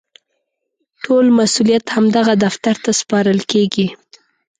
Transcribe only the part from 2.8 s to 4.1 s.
ته سپارل کېږي.